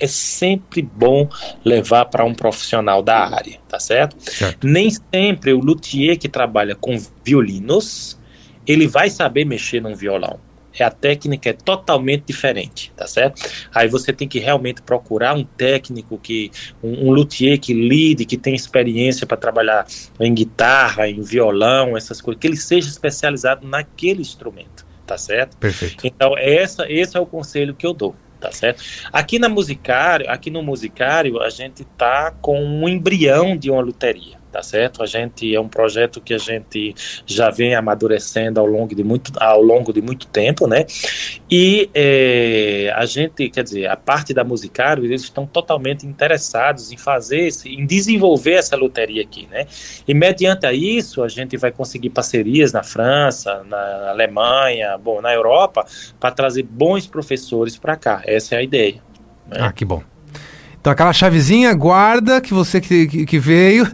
é 0.00 0.06
sempre 0.06 0.80
bom 0.82 1.28
levar 1.64 2.04
para 2.06 2.24
um 2.24 2.34
profissional 2.34 3.02
da 3.02 3.28
área, 3.28 3.58
tá 3.68 3.80
certo? 3.80 4.16
certo? 4.18 4.66
Nem 4.66 4.90
sempre 4.90 5.52
o 5.52 5.58
luthier 5.58 6.18
que 6.18 6.28
trabalha 6.28 6.74
com 6.74 6.96
violinos, 7.24 8.18
ele 8.66 8.86
vai 8.86 9.10
saber 9.10 9.44
mexer 9.44 9.80
num 9.80 9.94
violão. 9.94 10.38
É 10.78 10.84
a 10.84 10.90
técnica 10.90 11.50
é 11.50 11.52
totalmente 11.52 12.24
diferente, 12.26 12.92
tá 12.96 13.04
certo? 13.04 13.42
Aí 13.74 13.88
você 13.88 14.12
tem 14.12 14.28
que 14.28 14.38
realmente 14.38 14.80
procurar 14.80 15.34
um 15.34 15.42
técnico 15.42 16.16
que 16.18 16.52
um, 16.80 17.08
um 17.08 17.10
luthier 17.10 17.58
que 17.58 17.74
lide, 17.74 18.24
que 18.24 18.36
tem 18.36 18.54
experiência 18.54 19.26
para 19.26 19.36
trabalhar 19.36 19.86
em 20.20 20.32
guitarra, 20.32 21.08
em 21.08 21.20
violão, 21.20 21.96
essas 21.96 22.20
coisas, 22.20 22.40
que 22.40 22.46
ele 22.46 22.56
seja 22.56 22.88
especializado 22.88 23.66
naquele 23.66 24.20
instrumento, 24.20 24.86
tá 25.08 25.18
certo? 25.18 25.56
Perfeito. 25.56 26.06
Então 26.06 26.36
essa 26.36 26.84
esse 26.88 27.16
é 27.16 27.20
o 27.20 27.26
conselho 27.26 27.74
que 27.74 27.86
eu 27.86 27.92
dou 27.92 28.14
tá 28.38 28.52
certo? 28.52 28.84
Aqui 29.12 29.36
na 29.36 29.48
musicário, 29.48 30.30
aqui 30.30 30.48
no 30.48 30.62
musicário, 30.62 31.42
a 31.42 31.50
gente 31.50 31.84
tá 31.84 32.30
com 32.30 32.62
um 32.62 32.88
embrião 32.88 33.56
de 33.56 33.68
uma 33.68 33.82
luteria 33.82 34.38
tá 34.50 34.62
certo? 34.62 35.02
A 35.02 35.06
gente 35.06 35.54
é 35.54 35.60
um 35.60 35.68
projeto 35.68 36.20
que 36.20 36.34
a 36.34 36.38
gente 36.38 36.94
já 37.26 37.50
vem 37.50 37.74
amadurecendo 37.74 38.58
ao 38.58 38.66
longo 38.66 38.94
de 38.94 39.04
muito, 39.04 39.32
ao 39.38 39.62
longo 39.62 39.92
de 39.92 40.00
muito 40.00 40.26
tempo, 40.26 40.66
né? 40.66 40.86
E 41.50 41.88
é, 41.94 42.92
a 42.94 43.06
gente, 43.06 43.48
quer 43.48 43.64
dizer, 43.64 43.86
a 43.86 43.96
parte 43.96 44.34
da 44.34 44.44
Musicário, 44.44 45.04
eles 45.04 45.22
estão 45.22 45.46
totalmente 45.46 46.06
interessados 46.06 46.92
em 46.92 46.96
fazer, 46.96 47.46
esse, 47.46 47.70
em 47.70 47.86
desenvolver 47.86 48.54
essa 48.54 48.76
loteria 48.76 49.22
aqui, 49.22 49.46
né? 49.50 49.66
E 50.06 50.12
mediante 50.12 50.66
a 50.66 50.72
isso, 50.72 51.22
a 51.22 51.28
gente 51.28 51.56
vai 51.56 51.72
conseguir 51.72 52.10
parcerias 52.10 52.72
na 52.72 52.82
França, 52.82 53.64
na 53.64 54.10
Alemanha, 54.10 54.98
bom, 54.98 55.22
na 55.22 55.32
Europa, 55.32 55.86
para 56.20 56.30
trazer 56.30 56.64
bons 56.64 57.06
professores 57.06 57.78
para 57.78 57.96
cá. 57.96 58.22
Essa 58.26 58.56
é 58.56 58.58
a 58.58 58.62
ideia. 58.62 59.02
Né? 59.46 59.58
Ah, 59.60 59.72
que 59.72 59.84
bom. 59.84 60.02
Então 60.88 60.94
aquela 60.94 61.12
chavezinha 61.12 61.74
guarda 61.74 62.40
que 62.40 62.54
você 62.54 62.80
que, 62.80 63.06
que, 63.06 63.26
que 63.26 63.38
veio 63.38 63.86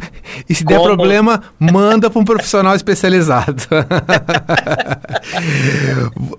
e 0.49 0.55
se 0.55 0.65
Como? 0.65 0.79
der 0.79 0.85
problema, 0.85 1.43
manda 1.59 2.09
para 2.09 2.21
um 2.21 2.25
profissional 2.25 2.77
especializado. 2.77 3.65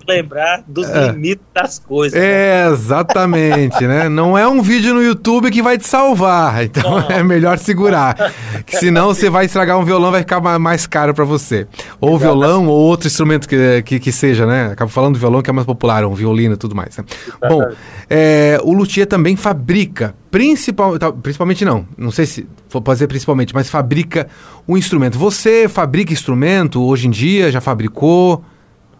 Lembrar 0.08 0.62
dos 0.66 0.88
é. 0.88 1.08
limites 1.08 1.44
das 1.54 1.78
coisas. 1.78 2.18
É, 2.18 2.64
né? 2.64 2.72
exatamente, 2.72 3.86
né? 3.86 4.08
Não 4.08 4.38
é 4.38 4.48
um 4.48 4.62
vídeo 4.62 4.94
no 4.94 5.02
YouTube 5.02 5.50
que 5.50 5.60
vai 5.60 5.76
te 5.76 5.86
salvar, 5.86 6.64
então 6.64 7.00
Não. 7.00 7.10
é 7.10 7.22
melhor 7.22 7.58
segurar, 7.58 8.32
que 8.64 8.78
senão 8.78 9.08
você 9.08 9.28
vai 9.28 9.44
estragar 9.44 9.78
um 9.78 9.84
violão, 9.84 10.10
vai 10.10 10.20
ficar 10.20 10.40
mais 10.58 10.86
caro 10.86 11.12
para 11.12 11.26
você. 11.26 11.66
Ou 12.00 12.16
violão 12.16 12.66
ou 12.66 12.78
outro 12.78 13.08
instrumento 13.08 13.46
que, 13.46 13.82
que, 13.82 14.00
que, 14.00 14.10
seja, 14.10 14.46
né? 14.46 14.70
Acabo 14.72 14.90
falando 14.90 15.12
do 15.14 15.20
violão 15.20 15.42
que 15.42 15.50
é 15.50 15.52
mais 15.52 15.66
popular, 15.66 16.02
um 16.06 16.14
violino 16.14 16.54
e 16.54 16.56
tudo 16.56 16.74
mais. 16.74 16.96
Né? 16.96 17.04
Bom, 17.46 17.62
é, 18.08 18.58
o 18.62 18.72
luthier 18.72 19.06
também 19.06 19.36
fabrica 19.36 20.14
principal, 20.30 20.98
principalmente 21.22 21.64
não, 21.64 21.86
não 21.96 22.10
sei 22.10 22.26
se 22.26 22.48
pode 22.68 22.98
ser 22.98 23.06
principalmente, 23.06 23.54
mas 23.54 23.68
fabrica 23.68 24.28
um 24.66 24.76
instrumento. 24.76 25.18
Você 25.18 25.68
fabrica 25.68 26.12
instrumento 26.12 26.82
hoje 26.82 27.06
em 27.06 27.10
dia? 27.10 27.50
Já 27.50 27.60
fabricou? 27.60 28.44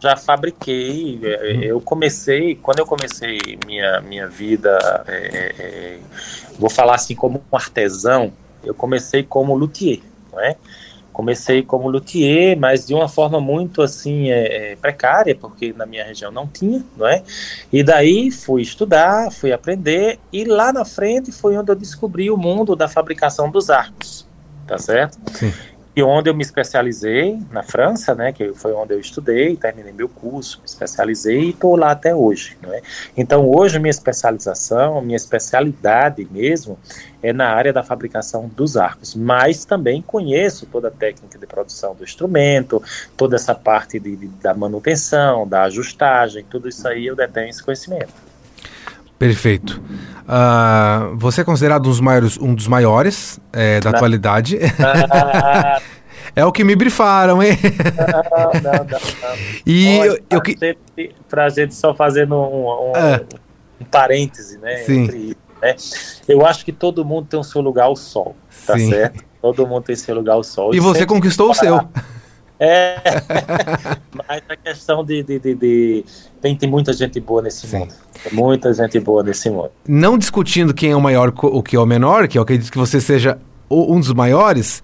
Já 0.00 0.16
fabriquei. 0.16 1.18
É, 1.22 1.52
é, 1.52 1.64
eu 1.66 1.80
comecei, 1.80 2.54
quando 2.56 2.78
eu 2.78 2.86
comecei 2.86 3.38
minha, 3.66 4.00
minha 4.02 4.28
vida, 4.28 5.04
é, 5.06 5.14
é, 5.14 5.54
é, 5.58 5.98
vou 6.58 6.70
falar 6.70 6.94
assim 6.94 7.14
como 7.14 7.42
um 7.50 7.56
artesão, 7.56 8.32
eu 8.64 8.74
comecei 8.74 9.22
como 9.22 9.54
luthier, 9.54 10.00
não 10.32 10.40
é? 10.40 10.56
Comecei 11.16 11.62
como 11.62 11.88
luthier, 11.88 12.58
mas 12.60 12.86
de 12.86 12.92
uma 12.92 13.08
forma 13.08 13.40
muito 13.40 13.80
assim 13.80 14.30
é, 14.30 14.72
é, 14.72 14.76
precária, 14.76 15.34
porque 15.34 15.72
na 15.72 15.86
minha 15.86 16.04
região 16.04 16.30
não 16.30 16.46
tinha, 16.46 16.84
não 16.94 17.06
é? 17.06 17.22
E 17.72 17.82
daí 17.82 18.30
fui 18.30 18.60
estudar, 18.60 19.32
fui 19.32 19.50
aprender 19.50 20.18
e 20.30 20.44
lá 20.44 20.74
na 20.74 20.84
frente 20.84 21.32
foi 21.32 21.56
onde 21.56 21.72
eu 21.72 21.74
descobri 21.74 22.30
o 22.30 22.36
mundo 22.36 22.76
da 22.76 22.86
fabricação 22.86 23.50
dos 23.50 23.70
arcos, 23.70 24.28
tá 24.66 24.76
certo? 24.76 25.16
Sim 25.32 25.54
e 25.96 26.02
onde 26.02 26.28
eu 26.28 26.34
me 26.34 26.42
especializei 26.42 27.40
na 27.50 27.62
França, 27.62 28.14
né, 28.14 28.30
que 28.30 28.52
foi 28.52 28.74
onde 28.74 28.92
eu 28.92 29.00
estudei, 29.00 29.56
terminei 29.56 29.94
meu 29.94 30.10
curso, 30.10 30.58
me 30.58 30.66
especializei 30.66 31.40
e 31.40 31.50
estou 31.50 31.74
lá 31.74 31.92
até 31.92 32.14
hoje. 32.14 32.58
Né? 32.60 32.82
Então 33.16 33.48
hoje 33.48 33.78
minha 33.78 33.90
especialização, 33.90 35.00
minha 35.00 35.16
especialidade 35.16 36.28
mesmo 36.30 36.78
é 37.22 37.32
na 37.32 37.48
área 37.48 37.72
da 37.72 37.82
fabricação 37.82 38.46
dos 38.46 38.76
arcos, 38.76 39.14
mas 39.14 39.64
também 39.64 40.02
conheço 40.02 40.66
toda 40.66 40.88
a 40.88 40.90
técnica 40.90 41.38
de 41.38 41.46
produção 41.46 41.94
do 41.94 42.04
instrumento, 42.04 42.82
toda 43.16 43.36
essa 43.36 43.54
parte 43.54 43.98
de, 43.98 44.16
de, 44.16 44.26
da 44.26 44.52
manutenção, 44.52 45.48
da 45.48 45.62
ajustagem, 45.62 46.44
tudo 46.44 46.68
isso 46.68 46.86
aí 46.86 47.06
eu 47.06 47.16
detenho 47.16 47.48
esse 47.48 47.62
conhecimento. 47.62 48.25
Perfeito. 49.18 49.82
Uh, 50.26 51.16
você 51.16 51.40
é 51.40 51.44
considerado 51.44 51.86
um 51.86 51.90
dos 51.90 52.00
maiores, 52.00 52.38
um 52.38 52.54
dos 52.54 52.66
maiores 52.66 53.40
é, 53.52 53.80
da 53.80 53.90
não. 53.90 53.96
atualidade. 53.96 54.58
Ah. 54.78 55.80
é 56.34 56.44
o 56.44 56.52
que 56.52 56.64
me 56.64 56.74
brifaram, 56.74 57.42
hein? 57.42 57.56
Não, 57.96 58.72
não, 58.72 58.84
não. 58.84 59.36
E 59.64 59.98
Olha, 59.98 60.22
eu, 60.30 60.40
que... 60.40 60.56
gente, 60.58 61.14
pra 61.28 61.48
gente 61.48 61.74
só 61.74 61.94
fazendo 61.94 62.34
um, 62.34 62.90
um, 62.90 62.96
é. 62.96 63.24
um 63.80 63.84
parêntese, 63.84 64.58
né? 64.58 64.76
Sim. 64.78 65.04
Entre, 65.04 65.36
né? 65.62 65.76
Eu 66.28 66.44
acho 66.44 66.64
que 66.64 66.72
todo 66.72 67.04
mundo 67.04 67.28
tem 67.28 67.38
o 67.38 67.44
seu 67.44 67.60
lugar 67.60 67.84
ao 67.84 67.96
sol, 67.96 68.36
tá 68.66 68.76
Sim. 68.76 68.90
certo? 68.90 69.24
Todo 69.40 69.66
mundo 69.66 69.84
tem 69.84 69.96
seu 69.96 70.14
lugar 70.14 70.34
ao 70.34 70.42
sol. 70.42 70.74
E, 70.74 70.78
e 70.78 70.80
você 70.80 71.06
conquistou 71.06 71.50
o 71.50 71.54
seu. 71.54 71.88
É, 72.58 72.96
mas 74.28 74.42
a 74.48 74.56
questão 74.56 75.04
de, 75.04 75.22
de, 75.22 75.38
de, 75.38 75.54
de, 75.54 76.04
Tem, 76.40 76.56
tem 76.56 76.68
muita 76.68 76.92
gente 76.92 77.20
boa 77.20 77.42
nesse 77.42 77.66
Sim. 77.66 77.80
mundo. 77.80 77.94
Muita 78.32 78.72
gente 78.72 78.98
boa 78.98 79.22
nesse 79.22 79.50
mundo. 79.50 79.70
Não 79.86 80.16
discutindo 80.16 80.72
quem 80.72 80.90
é 80.90 80.96
o 80.96 81.00
maior 81.00 81.32
o 81.36 81.62
que 81.62 81.76
é 81.76 81.80
o 81.80 81.86
menor, 81.86 82.26
que 82.28 82.38
eu 82.38 82.42
acredito 82.42 82.72
que 82.72 82.78
você 82.78 83.00
seja 83.00 83.38
um 83.70 84.00
dos 84.00 84.12
maiores, 84.12 84.82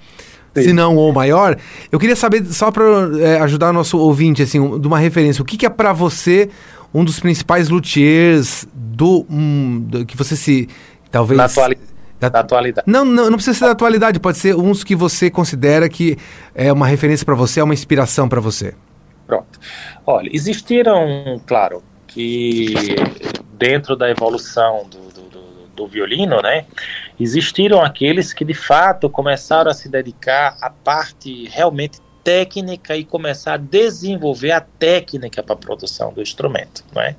Sim. 0.54 0.62
se 0.62 0.72
não 0.72 0.96
o 0.96 1.12
maior, 1.12 1.56
eu 1.90 1.98
queria 1.98 2.16
saber, 2.16 2.44
só 2.46 2.70
para 2.70 2.84
é, 3.20 3.40
ajudar 3.40 3.70
o 3.70 3.72
nosso 3.72 3.98
ouvinte, 3.98 4.42
assim, 4.42 4.60
um, 4.60 4.78
de 4.78 4.86
uma 4.86 4.98
referência, 4.98 5.40
o 5.40 5.44
que, 5.44 5.56
que 5.56 5.64
é 5.64 5.70
para 5.70 5.92
você 5.92 6.50
um 6.92 7.04
dos 7.04 7.18
principais 7.18 7.68
luthiers 7.68 8.66
do, 8.74 9.24
um, 9.30 9.80
do, 9.80 10.04
que 10.04 10.16
você 10.16 10.36
se 10.36 10.68
talvez 11.10 11.38
da, 12.22 12.28
da, 12.28 12.40
atualidade. 12.40 12.84
Não, 12.86 13.04
não, 13.04 13.24
não 13.24 13.34
precisa 13.34 13.58
ser 13.58 13.64
da 13.64 13.72
atualidade, 13.72 14.20
pode 14.20 14.38
ser 14.38 14.54
uns 14.54 14.84
que 14.84 14.94
você 14.94 15.30
considera 15.30 15.88
que 15.88 16.16
é 16.54 16.72
uma 16.72 16.86
referência 16.86 17.24
para 17.24 17.34
você, 17.34 17.60
é 17.60 17.64
uma 17.64 17.74
inspiração 17.74 18.28
para 18.28 18.40
você. 18.40 18.74
Pronto. 19.26 19.58
Olha, 20.06 20.30
existiram, 20.32 21.40
claro, 21.46 21.82
que 22.06 22.74
dentro 23.54 23.96
da 23.96 24.10
evolução 24.10 24.86
do, 24.88 24.98
do, 25.12 25.28
do, 25.28 25.66
do 25.74 25.86
violino, 25.88 26.40
né, 26.42 26.66
existiram 27.18 27.80
aqueles 27.82 28.32
que 28.32 28.44
de 28.44 28.54
fato 28.54 29.08
começaram 29.08 29.70
a 29.70 29.74
se 29.74 29.88
dedicar 29.88 30.56
à 30.60 30.70
parte 30.70 31.48
realmente 31.48 31.98
técnica 32.22 32.96
e 32.96 33.04
começar 33.04 33.54
a 33.54 33.56
desenvolver 33.56 34.52
a 34.52 34.60
técnica 34.60 35.42
para 35.42 35.54
a 35.54 35.58
produção 35.58 36.12
do 36.12 36.22
instrumento, 36.22 36.84
né? 36.94 37.16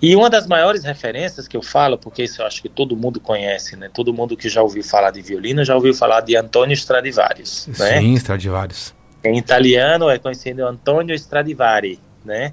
E 0.00 0.14
uma 0.14 0.28
das 0.28 0.46
maiores 0.46 0.84
referências 0.84 1.48
que 1.48 1.56
eu 1.56 1.62
falo, 1.62 1.98
porque 1.98 2.24
isso 2.24 2.42
eu 2.42 2.46
acho 2.46 2.62
que 2.62 2.68
todo 2.68 2.96
mundo 2.96 3.20
conhece, 3.20 3.76
né? 3.76 3.90
Todo 3.92 4.12
mundo 4.12 4.36
que 4.36 4.48
já 4.48 4.62
ouviu 4.62 4.84
falar 4.84 5.10
de 5.10 5.22
violino 5.22 5.64
já 5.64 5.74
ouviu 5.74 5.94
falar 5.94 6.20
de 6.20 6.36
Antonio 6.36 6.74
Stradivarius, 6.74 7.68
né? 7.78 8.00
Sim, 8.00 8.14
Stradivarius. 8.14 8.94
Em 9.24 9.38
italiano 9.38 10.10
é 10.10 10.18
conhecido 10.18 10.66
Antonio 10.66 11.14
Stradivari, 11.14 11.98
né? 12.24 12.52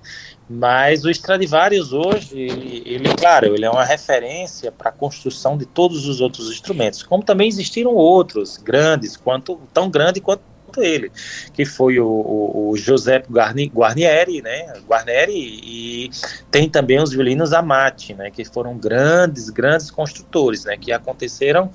Mas 0.50 1.06
o 1.06 1.10
Stradivarius 1.10 1.94
hoje, 1.94 2.38
ele, 2.38 2.84
ele, 2.86 3.16
claro, 3.16 3.56
ele 3.56 3.64
é 3.64 3.70
uma 3.70 3.86
referência 3.86 4.72
para 4.72 4.90
a 4.90 4.92
construção 4.92 5.58
de 5.58 5.66
todos 5.66 6.06
os 6.06 6.20
outros 6.20 6.52
instrumentos, 6.52 7.04
como 7.04 7.24
também 7.24 7.48
existiram 7.48 7.94
outros 7.94 8.58
grandes, 8.58 9.16
quanto 9.16 9.60
tão 9.74 9.90
grande 9.90 10.20
quanto 10.20 10.44
ele, 10.80 11.12
que 11.54 11.66
foi 11.66 12.00
o, 12.00 12.08
o, 12.08 12.70
o 12.70 12.78
Giuseppe 12.78 13.28
Guarnieri, 13.32 14.42
né, 14.42 14.72
Guarnieri, 14.88 15.34
e 15.34 16.10
tem 16.50 16.70
também 16.70 17.02
os 17.02 17.12
violinos 17.12 17.52
Amati, 17.52 18.14
né, 18.14 18.30
que 18.30 18.46
foram 18.46 18.78
grandes, 18.78 19.50
grandes 19.50 19.90
construtores, 19.90 20.64
né, 20.66 20.78
que 20.78 20.92
aconteceram, 20.92 21.72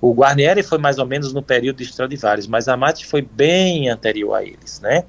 o 0.00 0.12
Guarnieri 0.12 0.62
foi 0.62 0.78
mais 0.78 0.98
ou 0.98 1.06
menos 1.06 1.32
no 1.32 1.42
período 1.42 1.78
de 1.78 1.84
Stradivarius, 1.84 2.46
mas 2.46 2.68
Amati 2.68 3.06
foi 3.06 3.22
bem 3.22 3.88
anterior 3.88 4.34
a 4.34 4.44
eles, 4.44 4.80
né, 4.80 5.04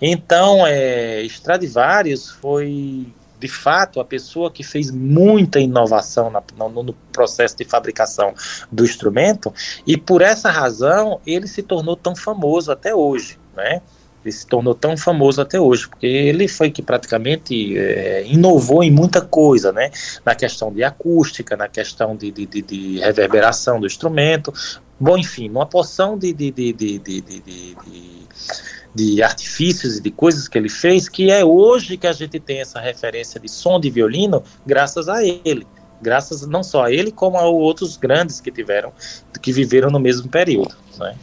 então, 0.00 0.66
é, 0.66 1.22
Stradivarius 1.22 2.28
foi 2.30 3.08
de 3.38 3.48
fato, 3.48 4.00
a 4.00 4.04
pessoa 4.04 4.50
que 4.50 4.62
fez 4.62 4.90
muita 4.90 5.60
inovação 5.60 6.30
na, 6.30 6.42
no, 6.56 6.82
no, 6.82 6.92
processo 7.12 7.56
de 7.56 7.64
fabricação 7.64 8.34
do 8.70 8.84
instrumento, 8.84 9.52
e 9.86 9.96
por 9.96 10.22
essa 10.22 10.50
razão 10.50 11.20
ele 11.26 11.46
se 11.46 11.62
tornou 11.62 11.96
tão 11.96 12.14
famoso 12.14 12.70
até 12.70 12.94
hoje, 12.94 13.38
né? 13.56 13.82
Ele 14.24 14.32
se 14.32 14.46
tornou 14.46 14.74
tão 14.74 14.96
famoso 14.96 15.40
até 15.40 15.60
hoje, 15.60 15.88
porque 15.88 16.06
ele 16.06 16.48
foi 16.48 16.70
que 16.70 16.82
praticamente 16.82 17.78
é, 17.78 18.24
inovou 18.26 18.82
em 18.82 18.90
muita 18.90 19.20
coisa, 19.20 19.72
né? 19.72 19.90
Na 20.24 20.34
questão 20.34 20.72
de 20.72 20.82
acústica, 20.82 21.56
na 21.56 21.68
questão 21.68 22.16
de, 22.16 22.30
de, 22.30 22.44
de, 22.44 22.62
de 22.62 22.98
reverberação 22.98 23.80
do 23.80 23.86
instrumento, 23.86 24.52
bom, 24.98 25.16
enfim, 25.16 25.48
uma 25.48 25.66
porção 25.66 26.18
de, 26.18 26.32
de, 26.32 26.52
de, 28.98 29.22
artifícios 29.22 29.96
e 29.96 30.02
de 30.02 30.10
coisas 30.10 30.48
que 30.48 30.58
ele 30.58 30.68
fez, 30.68 31.08
que 31.08 31.30
é 31.30 31.44
hoje 31.44 31.96
que 31.96 32.06
a 32.06 32.12
gente 32.12 32.40
tem 32.40 32.60
essa 32.60 32.80
referência 32.80 33.40
de 33.40 33.48
som 33.48 33.78
de 33.78 33.88
violino, 33.88 34.42
graças 34.66 35.08
a 35.08 35.24
ele. 35.24 35.66
Graças 36.02 36.46
não 36.46 36.62
só 36.62 36.84
a 36.84 36.92
ele, 36.92 37.10
como 37.10 37.36
a 37.38 37.44
outros 37.46 37.96
grandes 37.96 38.40
que 38.40 38.50
tiveram, 38.50 38.92
que 39.40 39.52
viveram 39.52 39.90
no 39.90 39.98
mesmo 39.98 40.28
período. 40.28 40.74
Né? 40.98 41.14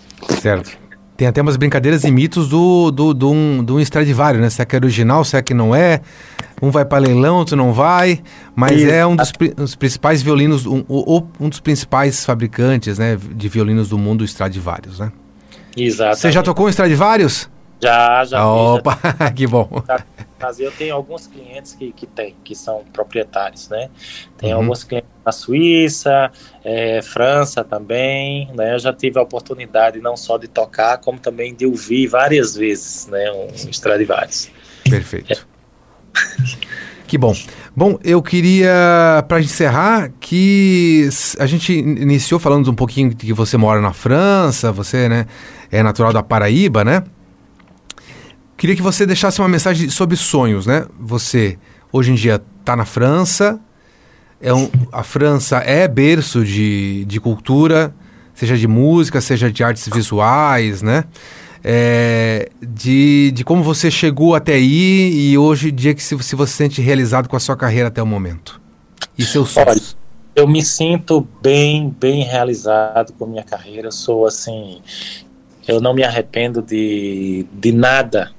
Certo. 0.41 0.77
Tem 1.15 1.27
até 1.27 1.41
umas 1.41 1.55
brincadeiras 1.55 2.03
e 2.03 2.11
mitos 2.11 2.49
do, 2.49 2.91
do, 2.91 3.13
do, 3.13 3.31
um, 3.31 3.63
do 3.63 3.75
um 3.75 4.37
né? 4.37 4.49
Se 4.49 4.61
é 4.61 4.65
que 4.65 4.75
é 4.75 4.79
original, 4.79 5.23
se 5.23 5.37
é 5.37 5.41
que 5.41 5.53
não 5.53 5.73
é. 5.73 6.01
Um 6.61 6.71
vai 6.71 6.83
para 6.83 6.99
leilão, 6.99 7.37
outro 7.37 7.55
não 7.55 7.71
vai. 7.71 8.21
Mas 8.53 8.81
Isso. 8.81 8.91
é 8.91 9.05
um 9.05 9.15
dos, 9.15 9.31
dos 9.55 9.75
principais 9.75 10.21
violinos, 10.21 10.65
um, 10.65 10.83
um, 10.89 11.27
um 11.39 11.49
dos 11.49 11.61
principais 11.61 12.25
fabricantes 12.25 12.97
né, 12.97 13.17
de 13.17 13.47
violinos 13.47 13.89
do 13.89 13.97
mundo, 13.97 14.21
o 14.21 14.25
Stradivarius, 14.25 14.99
né? 14.99 15.11
Exato. 15.77 16.17
Você 16.17 16.31
já 16.31 16.43
tocou 16.43 16.65
um 16.65 16.69
Stradivarius? 16.69 17.49
Já, 17.81 18.23
já. 18.25 18.47
Opa, 18.47 18.97
já, 19.19 19.31
que 19.33 19.47
bom. 19.47 19.69
Mas 20.39 20.59
eu 20.59 20.71
tenho 20.71 20.95
alguns 20.95 21.27
clientes 21.27 21.73
que, 21.73 21.91
que 21.91 22.05
tem, 22.05 22.35
que 22.43 22.53
são 22.55 22.83
proprietários, 22.93 23.69
né? 23.69 23.89
Tem 24.37 24.53
uhum. 24.53 24.61
alguns 24.61 24.83
clientes 24.83 25.09
na 25.25 25.31
Suíça, 25.31 26.31
é, 26.63 27.01
França 27.01 27.63
também, 27.63 28.51
né? 28.53 28.75
Eu 28.75 28.79
já 28.79 28.93
tive 28.93 29.17
a 29.17 29.21
oportunidade 29.21 29.99
não 29.99 30.15
só 30.15 30.37
de 30.37 30.47
tocar, 30.47 30.97
como 30.99 31.19
também 31.19 31.53
de 31.53 31.65
ouvir 31.65 32.07
várias 32.07 32.55
vezes, 32.55 33.07
né? 33.07 33.31
Um 33.31 33.47
Stradivarius. 33.69 34.49
Perfeito. 34.89 35.33
É. 35.33 36.75
Que 37.07 37.19
bom. 37.19 37.35
Bom, 37.75 37.99
eu 38.03 38.21
queria, 38.21 39.23
para 39.27 39.39
encerrar, 39.39 40.11
que 40.19 41.07
a 41.37 41.45
gente 41.45 41.71
iniciou 41.71 42.39
falando 42.39 42.71
um 42.71 42.73
pouquinho 42.73 43.09
de 43.11 43.27
que 43.27 43.33
você 43.33 43.57
mora 43.57 43.79
na 43.79 43.93
França, 43.93 44.71
você 44.71 45.07
né, 45.07 45.27
é 45.71 45.83
natural 45.83 46.11
da 46.11 46.23
Paraíba, 46.23 46.83
né? 46.83 47.03
Queria 48.57 48.75
que 48.75 48.81
você 48.81 49.05
deixasse 49.05 49.39
uma 49.39 49.49
mensagem 49.49 49.89
sobre 49.89 50.15
sonhos, 50.15 50.65
né? 50.65 50.85
Você 50.99 51.57
hoje 51.91 52.11
em 52.11 52.15
dia 52.15 52.41
está 52.59 52.75
na 52.75 52.85
França, 52.85 53.59
é 54.41 54.53
um, 54.53 54.69
a 54.91 55.03
França 55.03 55.57
é 55.57 55.87
berço 55.87 56.43
de, 56.43 57.05
de 57.05 57.19
cultura, 57.19 57.93
seja 58.33 58.57
de 58.57 58.67
música, 58.67 59.19
seja 59.21 59.51
de 59.51 59.63
artes 59.63 59.87
visuais, 59.91 60.81
né? 60.81 61.05
É, 61.63 62.49
de, 62.61 63.31
de 63.31 63.43
como 63.43 63.63
você 63.63 63.89
chegou 63.89 64.35
até 64.35 64.53
aí 64.53 65.31
e 65.31 65.37
hoje, 65.37 65.71
dia 65.71 65.95
que 65.95 66.03
se, 66.03 66.17
se 66.21 66.35
você 66.35 66.51
se 66.51 66.57
sente 66.57 66.81
realizado 66.81 67.27
com 67.27 67.35
a 67.35 67.39
sua 67.39 67.57
carreira 67.57 67.87
até 67.87 68.03
o 68.03 68.05
momento. 68.05 68.61
E 69.17 69.23
seus 69.23 69.49
sonhos. 69.49 69.97
eu 70.35 70.47
me 70.47 70.63
sinto 70.63 71.27
bem, 71.41 71.89
bem 71.99 72.23
realizado 72.23 73.13
com 73.13 73.25
a 73.25 73.27
minha 73.27 73.43
carreira. 73.43 73.89
Sou 73.89 74.27
assim, 74.27 74.79
eu 75.67 75.81
não 75.81 75.93
me 75.93 76.03
arrependo 76.03 76.61
de, 76.61 77.47
de 77.51 77.71
nada 77.71 78.34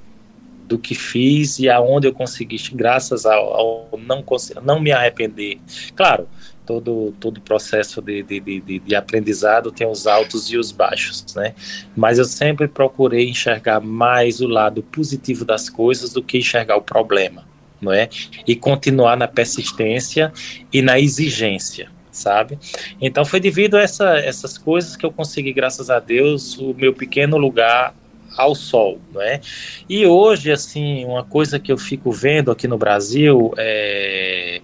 do 0.67 0.77
que 0.77 0.93
fiz 0.93 1.59
e 1.59 1.69
aonde 1.69 2.07
eu 2.07 2.13
consegui, 2.13 2.57
graças 2.73 3.25
ao, 3.25 3.53
ao 3.53 3.99
não, 4.05 4.23
não 4.61 4.79
me 4.79 4.91
arrepender. 4.91 5.59
Claro, 5.95 6.27
todo 6.65 7.13
todo 7.21 7.39
processo 7.39 8.01
de, 8.01 8.21
de, 8.21 8.39
de, 8.41 8.79
de, 8.79 8.95
aprendizado 8.95 9.71
tem 9.71 9.87
os 9.87 10.05
altos 10.05 10.51
e 10.51 10.57
os 10.57 10.71
baixos, 10.71 11.33
né? 11.33 11.55
Mas 11.95 12.19
eu 12.19 12.25
sempre 12.25 12.67
procurei 12.67 13.29
enxergar 13.29 13.79
mais 13.79 14.41
o 14.41 14.47
lado 14.47 14.83
positivo 14.83 15.45
das 15.45 15.69
coisas 15.69 16.11
do 16.11 16.21
que 16.21 16.37
enxergar 16.37 16.75
o 16.75 16.81
problema, 16.81 17.45
não 17.81 17.93
é? 17.93 18.09
E 18.45 18.53
continuar 18.53 19.15
na 19.15 19.27
persistência 19.27 20.33
e 20.73 20.81
na 20.81 20.99
exigência, 20.99 21.89
sabe? 22.11 22.59
Então 22.99 23.23
foi 23.23 23.39
devido 23.39 23.77
a 23.77 23.81
essa, 23.81 24.17
essas 24.17 24.57
coisas 24.57 24.97
que 24.97 25.05
eu 25.05 25.11
consegui, 25.11 25.53
graças 25.53 25.89
a 25.89 25.99
Deus, 26.01 26.57
o 26.57 26.73
meu 26.73 26.93
pequeno 26.93 27.37
lugar 27.37 27.95
ao 28.37 28.53
sol, 28.53 29.01
não 29.11 29.21
é? 29.21 29.41
E 29.89 30.05
hoje, 30.05 30.51
assim, 30.51 31.03
uma 31.05 31.23
coisa 31.23 31.59
que 31.59 31.71
eu 31.71 31.77
fico 31.77 32.11
vendo 32.11 32.51
aqui 32.51 32.67
no 32.67 32.77
Brasil 32.77 33.53
é 33.57 34.61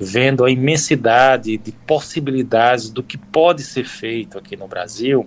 vendo 0.00 0.44
a 0.44 0.50
imensidade 0.50 1.56
de 1.58 1.70
possibilidades 1.70 2.90
do 2.90 3.02
que 3.02 3.16
pode 3.16 3.62
ser 3.62 3.84
feito 3.84 4.36
aqui 4.36 4.56
no 4.56 4.66
Brasil, 4.66 5.26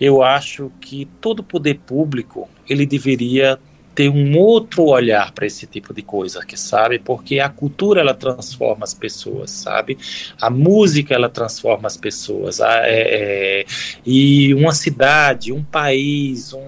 eu 0.00 0.22
acho 0.22 0.72
que 0.80 1.06
todo 1.20 1.42
poder 1.42 1.80
público 1.80 2.48
ele 2.68 2.86
deveria 2.86 3.58
ter 3.98 4.08
um 4.08 4.38
outro 4.38 4.84
olhar 4.84 5.32
para 5.32 5.44
esse 5.44 5.66
tipo 5.66 5.92
de 5.92 6.02
coisa, 6.02 6.46
que 6.46 6.56
sabe? 6.56 7.00
Porque 7.00 7.40
a 7.40 7.48
cultura 7.48 8.00
ela 8.00 8.14
transforma 8.14 8.84
as 8.84 8.94
pessoas, 8.94 9.50
sabe? 9.50 9.98
A 10.40 10.48
música 10.48 11.14
ela 11.14 11.28
transforma 11.28 11.88
as 11.88 11.96
pessoas. 11.96 12.60
A, 12.60 12.86
é, 12.86 13.62
é, 13.62 13.64
e 14.06 14.54
uma 14.54 14.70
cidade, 14.70 15.52
um 15.52 15.64
país, 15.64 16.52
um, 16.52 16.60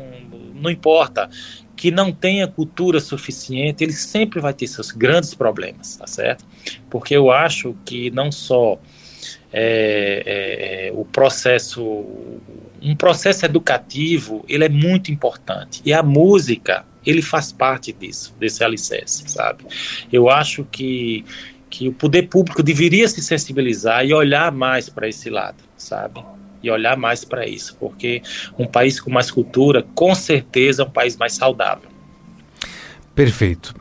não 0.61 0.71
importa, 0.71 1.29
que 1.77 1.91
não 1.91 2.13
tenha 2.13 2.47
cultura 2.47 3.01
suficiente, 3.01 3.83
ele 3.83 3.93
sempre 3.93 4.39
vai 4.39 4.53
ter 4.53 4.67
seus 4.67 4.91
grandes 4.91 5.35
problemas, 5.35 5.97
tá 5.97 6.07
certo? 6.07 6.45
Porque 6.91 7.17
eu 7.17 7.31
acho 7.31 7.75
que 7.85 8.11
não 8.11 8.31
só 8.31 8.79
é, 9.53 10.23
é, 10.27 10.89
é, 10.89 10.93
o 10.93 11.05
processo, 11.05 11.83
um 12.83 12.95
processo 12.95 13.45
educativo, 13.45 14.45
ele 14.49 14.65
é 14.65 14.69
muito 14.69 15.11
importante. 15.11 15.81
E 15.85 15.93
a 15.93 16.03
música, 16.03 16.85
ele 17.05 17.23
faz 17.23 17.51
parte 17.51 17.93
disso, 17.93 18.35
desse 18.39 18.63
alicerce, 18.63 19.25
sabe? 19.29 19.65
Eu 20.13 20.29
acho 20.29 20.65
que, 20.71 21.25
que 21.69 21.89
o 21.89 21.93
poder 21.93 22.29
público 22.29 22.63
deveria 22.63 23.09
se 23.09 23.23
sensibilizar 23.23 24.05
e 24.05 24.13
olhar 24.13 24.53
mais 24.53 24.89
para 24.89 25.09
esse 25.09 25.31
lado, 25.31 25.65
sabe? 25.77 26.21
E 26.63 26.71
olhar 26.71 26.97
mais 26.97 27.25
para 27.25 27.47
isso, 27.47 27.77
porque 27.79 28.23
um 28.59 28.67
país 28.67 29.01
com 29.01 29.11
mais 29.11 29.31
cultura, 29.31 29.85
com 29.95 30.15
certeza, 30.15 30.83
é 30.83 30.87
um 30.87 30.91
país 30.91 31.17
mais 31.17 31.33
saudável. 31.33 31.89
Perfeito. 33.15 33.75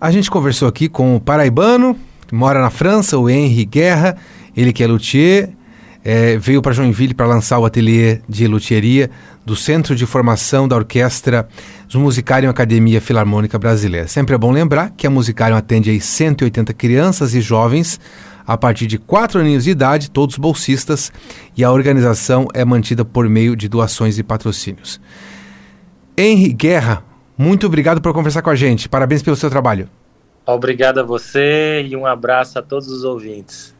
A 0.00 0.10
gente 0.10 0.30
conversou 0.30 0.68
aqui 0.68 0.88
com 0.88 1.16
o 1.16 1.20
paraibano, 1.20 1.98
que 2.26 2.34
mora 2.34 2.60
na 2.60 2.70
França, 2.70 3.18
o 3.18 3.30
Henri 3.30 3.64
Guerra, 3.64 4.16
ele 4.56 4.72
que 4.72 4.82
é 4.82 4.86
luthier, 4.86 5.50
é, 6.04 6.36
veio 6.38 6.62
para 6.62 6.72
Joinville 6.72 7.14
para 7.14 7.26
lançar 7.26 7.58
o 7.58 7.64
ateliê 7.64 8.20
de 8.28 8.46
luthieria 8.46 9.10
do 9.44 9.56
Centro 9.56 9.96
de 9.96 10.06
Formação 10.06 10.68
da 10.68 10.76
Orquestra 10.76 11.48
Musicarium 11.94 12.50
Academia 12.50 13.00
Filarmônica 13.00 13.58
Brasileira. 13.58 14.06
Sempre 14.06 14.34
é 14.34 14.38
bom 14.38 14.52
lembrar 14.52 14.90
que 14.96 15.06
a 15.06 15.10
Musicarium 15.10 15.56
atende 15.56 15.90
aí 15.90 16.00
180 16.00 16.72
crianças 16.74 17.34
e 17.34 17.40
jovens 17.40 17.98
a 18.46 18.56
partir 18.56 18.86
de 18.86 18.98
4 18.98 19.40
aninhos 19.40 19.64
de 19.64 19.70
idade, 19.70 20.10
todos 20.10 20.36
bolsistas, 20.36 21.12
e 21.56 21.64
a 21.64 21.72
organização 21.72 22.46
é 22.54 22.64
mantida 22.64 23.04
por 23.04 23.28
meio 23.28 23.56
de 23.56 23.68
doações 23.68 24.18
e 24.18 24.22
patrocínios. 24.22 25.00
Henri 26.16 26.52
Guerra, 26.52 27.02
muito 27.36 27.66
obrigado 27.66 28.00
por 28.00 28.12
conversar 28.12 28.42
com 28.42 28.50
a 28.50 28.54
gente. 28.54 28.88
Parabéns 28.88 29.22
pelo 29.22 29.36
seu 29.36 29.50
trabalho. 29.50 29.88
Obrigado 30.46 30.98
a 30.98 31.02
você 31.02 31.82
e 31.82 31.96
um 31.96 32.06
abraço 32.06 32.58
a 32.58 32.62
todos 32.62 32.88
os 32.88 33.02
ouvintes. 33.02 33.74